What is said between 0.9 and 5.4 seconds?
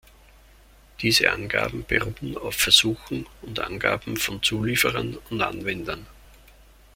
Diese Angaben beruhen auf Versuchen und Angaben von Zulieferern und